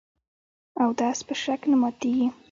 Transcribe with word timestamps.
اودس 0.81 1.19
په 1.27 1.33
شک 1.43 1.61
نه 1.71 1.75
ماتېږي. 1.81 2.27